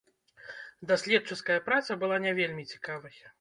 [0.91, 3.15] Даследчыцкая праца была не вельмі цікавай.